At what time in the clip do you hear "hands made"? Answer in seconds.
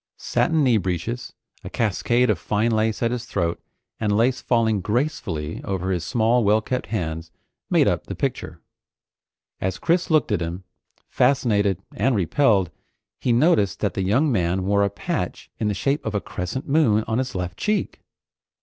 6.87-7.87